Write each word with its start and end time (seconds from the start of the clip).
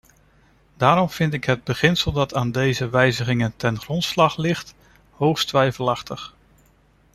Daarom 0.77 1.09
vind 1.09 1.33
ik 1.33 1.43
het 1.45 1.63
beginsel 1.63 2.11
dat 2.11 2.33
aan 2.33 2.51
deze 2.51 2.89
wijzigingen 2.89 3.53
ten 3.57 3.79
grondslag 3.79 4.37
ligt, 4.37 4.73
hoogst 5.11 5.47
twijfelachtig. 5.47 6.35